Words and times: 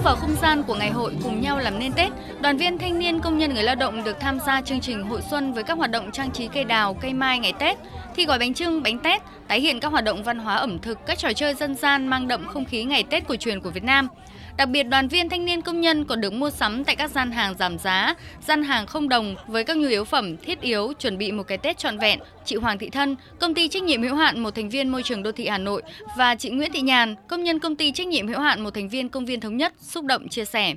Bước 0.00 0.04
vào 0.04 0.16
không 0.16 0.36
gian 0.42 0.62
của 0.62 0.74
ngày 0.74 0.90
hội 0.90 1.14
cùng 1.22 1.40
nhau 1.40 1.58
làm 1.58 1.78
nên 1.78 1.92
Tết, 1.92 2.12
đoàn 2.40 2.56
viên 2.56 2.78
thanh 2.78 2.98
niên 2.98 3.20
công 3.20 3.38
nhân 3.38 3.54
người 3.54 3.62
lao 3.62 3.74
động 3.74 4.04
được 4.04 4.20
tham 4.20 4.38
gia 4.46 4.60
chương 4.60 4.80
trình 4.80 5.02
hội 5.02 5.20
xuân 5.30 5.52
với 5.52 5.62
các 5.62 5.78
hoạt 5.78 5.90
động 5.90 6.10
trang 6.12 6.30
trí 6.30 6.48
cây 6.48 6.64
đào, 6.64 6.94
cây 6.94 7.12
mai 7.12 7.38
ngày 7.38 7.52
Tết, 7.58 7.78
thi 8.16 8.26
gói 8.26 8.38
bánh 8.38 8.54
trưng, 8.54 8.82
bánh 8.82 8.98
tét, 8.98 9.22
tái 9.48 9.60
hiện 9.60 9.80
các 9.80 9.92
hoạt 9.92 10.04
động 10.04 10.22
văn 10.22 10.38
hóa 10.38 10.54
ẩm 10.54 10.78
thực, 10.78 10.98
các 11.06 11.18
trò 11.18 11.32
chơi 11.32 11.54
dân 11.54 11.74
gian 11.74 12.06
mang 12.06 12.28
đậm 12.28 12.48
không 12.48 12.64
khí 12.64 12.84
ngày 12.84 13.02
Tết 13.02 13.28
cổ 13.28 13.36
truyền 13.36 13.60
của 13.60 13.70
Việt 13.70 13.84
Nam. 13.84 14.08
Đặc 14.56 14.68
biệt, 14.68 14.82
đoàn 14.82 15.08
viên 15.08 15.28
thanh 15.28 15.44
niên 15.44 15.62
công 15.62 15.80
nhân 15.80 16.04
còn 16.04 16.20
được 16.20 16.32
mua 16.32 16.50
sắm 16.50 16.84
tại 16.84 16.96
các 16.96 17.10
gian 17.10 17.32
hàng 17.32 17.54
giảm 17.58 17.78
giá, 17.78 18.14
gian 18.46 18.62
hàng 18.62 18.86
không 18.86 19.08
đồng 19.08 19.34
với 19.46 19.64
các 19.64 19.76
nhu 19.76 19.88
yếu 19.88 20.04
phẩm 20.04 20.36
thiết 20.36 20.60
yếu 20.60 20.92
chuẩn 20.98 21.18
bị 21.18 21.32
một 21.32 21.42
cái 21.42 21.58
Tết 21.58 21.78
trọn 21.78 21.98
vẹn. 21.98 22.18
Chị 22.44 22.56
Hoàng 22.56 22.78
Thị 22.78 22.90
Thân, 22.90 23.16
công 23.38 23.54
ty 23.54 23.68
trách 23.68 23.82
nhiệm 23.82 24.02
hữu 24.02 24.14
hạn 24.14 24.42
một 24.42 24.54
thành 24.54 24.68
viên 24.68 24.88
môi 24.88 25.02
trường 25.02 25.22
đô 25.22 25.32
thị 25.32 25.48
Hà 25.48 25.58
Nội 25.58 25.82
và 26.16 26.34
chị 26.34 26.50
Nguyễn 26.50 26.72
Thị 26.72 26.80
Nhàn, 26.80 27.14
công 27.28 27.44
nhân 27.44 27.58
công 27.58 27.76
ty 27.76 27.92
trách 27.92 28.06
nhiệm 28.06 28.28
hữu 28.28 28.40
hạn 28.40 28.64
một 28.64 28.74
thành 28.74 28.88
viên 28.88 29.08
công 29.08 29.24
viên 29.24 29.40
thống 29.40 29.56
nhất 29.56 29.72
xúc 29.90 30.04
động 30.04 30.28
chia 30.28 30.44
sẻ. 30.44 30.74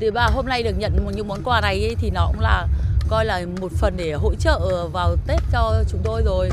Thì 0.00 0.10
bà 0.10 0.26
hôm 0.26 0.46
nay 0.46 0.62
được 0.62 0.74
nhận 0.78 1.04
một 1.04 1.10
những 1.14 1.28
món 1.28 1.42
quà 1.44 1.60
này 1.60 1.94
thì 1.98 2.10
nó 2.10 2.26
cũng 2.26 2.40
là 2.40 2.66
coi 3.08 3.24
là 3.24 3.40
một 3.60 3.72
phần 3.72 3.94
để 3.96 4.12
hỗ 4.12 4.34
trợ 4.34 4.88
vào 4.92 5.16
Tết 5.26 5.40
cho 5.52 5.84
chúng 5.88 6.00
tôi 6.04 6.22
rồi. 6.24 6.50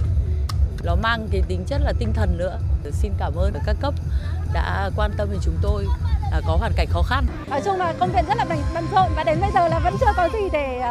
Nó 0.84 0.96
mang 0.96 1.28
cái 1.32 1.42
tính 1.48 1.64
chất 1.68 1.82
là 1.84 1.94
tinh 2.00 2.14
thần 2.14 2.38
nữa. 2.38 2.60
Xin 2.92 3.12
cảm 3.20 3.34
ơn 3.36 3.54
các 3.66 3.76
cấp 3.82 3.94
đã 4.54 4.90
quan 4.96 5.12
tâm 5.18 5.28
đến 5.32 5.40
chúng 5.44 5.58
tôi 5.62 5.86
à, 6.32 6.42
có 6.48 6.56
hoàn 6.56 6.72
cảnh 6.76 6.88
khó 6.90 7.02
khăn. 7.02 7.26
Nói 7.50 7.62
chung 7.66 7.76
là 7.78 7.94
công 8.00 8.12
việc 8.12 8.28
rất 8.28 8.38
là 8.38 8.46
bận 8.74 8.86
rộn 8.96 9.12
và 9.16 9.24
đến 9.24 9.42
bây 9.42 9.52
giờ 9.54 9.68
là 9.68 9.80
vẫn 9.80 9.94
chưa 10.00 10.12
có 10.18 10.30
gì 10.34 10.40
để 10.52 10.82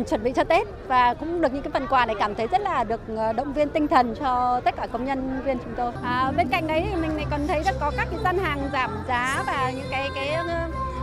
uh, 0.00 0.08
chuẩn 0.08 0.22
bị 0.22 0.32
cho 0.36 0.44
Tết 0.44 0.66
và 0.86 1.14
cũng 1.14 1.40
được 1.40 1.52
những 1.52 1.62
cái 1.62 1.70
phần 1.72 1.86
quà 1.86 2.06
này 2.06 2.16
cảm 2.18 2.34
thấy 2.34 2.46
rất 2.46 2.60
là 2.60 2.84
được 2.84 3.00
ờ, 3.16 3.32
động 3.32 3.52
viên 3.52 3.68
tinh 3.68 3.88
thần 3.88 4.14
cho 4.20 4.60
tất 4.64 4.74
cả 4.76 4.86
công 4.92 5.04
nhân 5.04 5.42
viên 5.44 5.58
chúng 5.58 5.74
tôi. 5.76 5.92
À, 6.02 6.32
bên 6.36 6.48
cạnh 6.48 6.66
đấy 6.66 6.86
thì 6.90 6.96
mình 6.96 7.16
lại 7.16 7.26
còn 7.30 7.46
thấy 7.46 7.62
rất 7.62 7.74
có 7.80 7.92
các 7.96 8.08
cái 8.10 8.20
gian 8.24 8.38
hàng 8.38 8.70
giảm 8.72 8.90
giá 9.08 9.44
và 9.46 9.70
những 9.70 9.86
cái 9.90 10.10
cái 10.14 10.19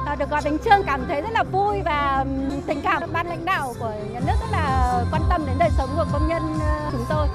Ờ, 0.08 0.16
được 0.16 0.30
gói 0.30 0.42
bánh 0.46 0.58
trưng 0.66 0.84
cảm 0.86 1.02
thấy 1.08 1.22
rất 1.22 1.30
là 1.32 1.44
vui 1.44 1.82
và 1.86 2.26
tình 2.68 2.82
cảm 2.84 3.14
ban 3.14 3.28
lãnh 3.28 3.46
đạo 3.46 3.74
của 3.80 3.94
nhà 4.14 4.20
nước 4.20 4.34
rất 4.40 4.48
là 4.52 5.04
quan 5.12 5.22
tâm 5.30 5.42
đến 5.48 5.56
đời 5.60 5.70
sống 5.78 5.90
của 5.96 6.06
công 6.14 6.28
nhân 6.28 6.42
ờ, 6.62 6.90
chúng 6.92 7.06
tôi. 7.10 7.28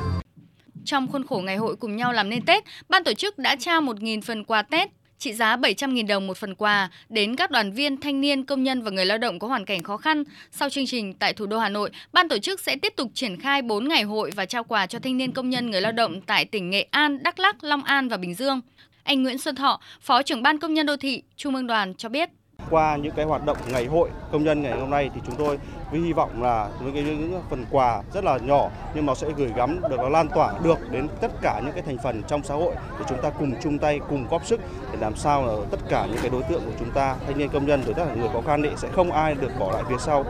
Trong 0.85 1.13
khuôn 1.13 1.27
khổ 1.27 1.43
ngày 1.45 1.57
hội 1.57 1.77
cùng 1.77 1.97
nhau 1.97 2.13
làm 2.13 2.31
nên 2.31 2.45
Tết, 2.45 2.65
ban 2.89 3.05
tổ 3.05 3.13
chức 3.13 3.39
đã 3.39 3.57
trao 3.57 3.81
1.000 3.81 4.21
phần 4.21 4.45
quà 4.45 4.63
Tết 4.63 4.89
trị 5.19 5.33
giá 5.33 5.57
700.000 5.57 6.07
đồng 6.07 6.27
một 6.27 6.37
phần 6.37 6.55
quà 6.55 6.91
đến 7.09 7.37
các 7.37 7.51
đoàn 7.51 7.73
viên, 7.73 8.01
thanh 8.01 8.21
niên, 8.21 8.45
công 8.45 8.63
nhân 8.63 8.83
và 8.83 8.91
người 8.91 9.07
lao 9.07 9.19
động 9.19 9.39
có 9.39 9.49
hoàn 9.49 9.65
cảnh 9.65 9.83
khó 9.83 9.97
khăn. 9.97 10.25
Sau 10.51 10.71
chương 10.71 10.87
trình 10.87 11.15
tại 11.15 11.33
thủ 11.33 11.47
đô 11.47 11.59
Hà 11.59 11.69
Nội, 11.69 11.91
ban 12.13 12.29
tổ 12.29 12.39
chức 12.39 12.61
sẽ 12.61 12.77
tiếp 12.77 12.93
tục 12.97 13.11
triển 13.15 13.41
khai 13.41 13.63
4 13.63 13.89
ngày 13.89 14.03
hội 14.03 14.31
và 14.37 14.47
trao 14.47 14.65
quà 14.65 14.87
cho 14.87 14.99
thanh 14.99 15.17
niên 15.17 15.33
công 15.33 15.51
nhân 15.51 15.71
người 15.71 15.81
lao 15.81 15.93
động 15.93 16.21
tại 16.21 16.45
tỉnh 16.45 16.71
Nghệ 16.71 16.87
An, 16.91 17.23
Đắk 17.23 17.39
Lắk, 17.39 17.65
Long 17.65 17.85
An 17.85 18.09
và 18.09 18.17
Bình 18.17 18.35
Dương. 18.35 18.61
Anh 19.05 19.23
Nguyễn 19.23 19.39
Xuân 19.39 19.55
Thọ, 19.55 19.81
Phó 20.01 20.23
trưởng 20.23 20.43
ban 20.43 20.59
công 20.59 20.75
nhân 20.75 20.87
đô 20.87 20.97
thị, 20.97 21.23
Trung 21.37 21.55
ương 21.55 21.67
đoàn 21.67 21.95
cho 21.95 22.09
biết. 22.09 22.31
Qua 22.71 22.97
những 22.97 23.13
cái 23.17 23.25
hoạt 23.25 23.45
động 23.47 23.57
ngày 23.73 23.87
hội 23.87 24.11
công 24.33 24.45
nhân 24.45 24.63
ngày 24.63 24.81
hôm 24.81 24.91
nay 24.91 25.11
thì 25.15 25.21
chúng 25.27 25.37
tôi 25.37 25.59
với 25.91 26.01
hy 26.01 26.13
vọng 26.13 26.43
là 26.43 26.69
với 26.81 26.93
cái 26.93 27.03
những 27.03 27.43
phần 27.51 27.65
quà 27.71 28.03
rất 28.15 28.25
là 28.25 28.39
nhỏ 28.39 28.71
nhưng 28.95 29.07
nó 29.07 29.15
sẽ 29.15 29.29
gửi 29.37 29.53
gắm 29.57 29.81
được 29.91 29.97
nó 29.97 30.09
lan 30.09 30.29
tỏa 30.29 30.53
được 30.65 30.79
đến 30.91 31.09
tất 31.21 31.33
cả 31.43 31.61
những 31.65 31.73
cái 31.73 31.83
thành 31.83 31.99
phần 32.05 32.23
trong 32.29 32.43
xã 32.43 32.55
hội 32.55 32.75
để 32.99 33.05
chúng 33.09 33.23
ta 33.23 33.31
cùng 33.31 33.55
chung 33.63 33.79
tay 33.79 34.01
cùng 34.09 34.27
góp 34.31 34.47
sức 34.47 34.61
để 34.93 34.99
làm 35.01 35.17
sao 35.17 35.47
là 35.47 35.53
tất 35.71 35.81
cả 35.89 36.07
những 36.07 36.19
cái 36.21 36.31
đối 36.31 36.43
tượng 36.43 36.63
của 36.65 36.73
chúng 36.79 36.91
ta 36.91 37.17
thanh 37.27 37.39
niên 37.39 37.49
công 37.49 37.67
nhân 37.67 37.83
rồi 37.87 37.95
tất 37.95 38.05
cả 38.09 38.15
người 38.15 38.29
có 38.35 38.41
khăn 38.41 38.63
thì 38.63 38.71
sẽ 38.77 38.89
không 38.93 39.13
ai 39.13 39.35
được 39.35 39.51
bỏ 39.59 39.73
lại 39.73 39.83
phía 39.89 39.99
sau. 39.99 40.25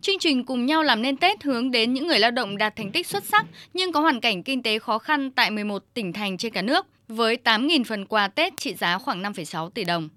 Chương 0.00 0.18
trình 0.18 0.44
cùng 0.44 0.66
nhau 0.66 0.82
làm 0.82 1.02
nên 1.02 1.16
Tết 1.16 1.42
hướng 1.42 1.70
đến 1.70 1.92
những 1.92 2.06
người 2.06 2.18
lao 2.18 2.30
động 2.30 2.58
đạt 2.58 2.76
thành 2.76 2.90
tích 2.90 3.06
xuất 3.06 3.24
sắc 3.24 3.46
nhưng 3.74 3.92
có 3.92 4.00
hoàn 4.00 4.20
cảnh 4.20 4.42
kinh 4.42 4.62
tế 4.62 4.78
khó 4.78 4.98
khăn 4.98 5.30
tại 5.30 5.50
11 5.50 5.82
tỉnh 5.94 6.12
thành 6.12 6.36
trên 6.36 6.52
cả 6.52 6.62
nước 6.62 6.86
với 7.08 7.38
8.000 7.44 7.84
phần 7.84 8.06
quà 8.06 8.28
Tết 8.28 8.56
trị 8.56 8.74
giá 8.74 8.98
khoảng 8.98 9.22
5,6 9.22 9.70
tỷ 9.70 9.84
đồng. 9.84 10.08